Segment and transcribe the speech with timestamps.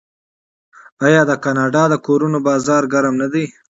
[1.05, 3.45] آیا د کاناډا د کورونو بازار ګرم نه دی؟